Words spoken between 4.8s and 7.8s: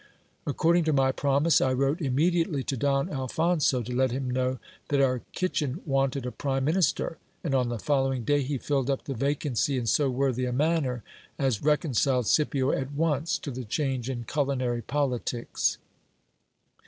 that our kitchen wanted a prime minister; and on the